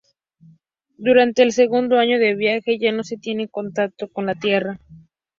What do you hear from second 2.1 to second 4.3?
de viaje, ya no se tiene contacto con